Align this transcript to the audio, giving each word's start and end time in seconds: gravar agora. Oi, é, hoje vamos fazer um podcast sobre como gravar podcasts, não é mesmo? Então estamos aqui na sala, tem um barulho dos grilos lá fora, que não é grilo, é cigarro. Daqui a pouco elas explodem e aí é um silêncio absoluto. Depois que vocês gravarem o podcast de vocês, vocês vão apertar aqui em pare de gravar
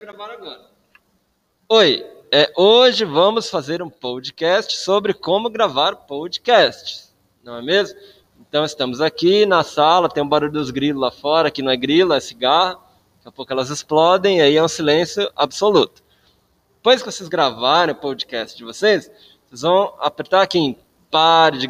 gravar 0.00 0.30
agora. 0.30 0.62
Oi, 1.68 2.06
é, 2.32 2.50
hoje 2.56 3.04
vamos 3.04 3.50
fazer 3.50 3.82
um 3.82 3.90
podcast 3.90 4.78
sobre 4.78 5.12
como 5.12 5.50
gravar 5.50 5.94
podcasts, 5.94 7.14
não 7.44 7.56
é 7.56 7.62
mesmo? 7.62 7.98
Então 8.40 8.64
estamos 8.64 9.02
aqui 9.02 9.44
na 9.44 9.62
sala, 9.62 10.08
tem 10.08 10.22
um 10.22 10.28
barulho 10.28 10.52
dos 10.52 10.70
grilos 10.70 11.02
lá 11.02 11.10
fora, 11.10 11.50
que 11.50 11.60
não 11.60 11.70
é 11.70 11.76
grilo, 11.76 12.14
é 12.14 12.20
cigarro. 12.20 12.80
Daqui 13.18 13.28
a 13.28 13.30
pouco 13.30 13.52
elas 13.52 13.68
explodem 13.68 14.38
e 14.38 14.40
aí 14.40 14.56
é 14.56 14.64
um 14.64 14.68
silêncio 14.68 15.30
absoluto. 15.36 16.02
Depois 16.76 17.02
que 17.02 17.12
vocês 17.12 17.28
gravarem 17.28 17.94
o 17.94 17.98
podcast 17.98 18.56
de 18.56 18.64
vocês, 18.64 19.10
vocês 19.50 19.60
vão 19.60 19.94
apertar 19.98 20.40
aqui 20.40 20.58
em 20.58 20.78
pare 21.10 21.58
de 21.58 21.66
gravar 21.66 21.68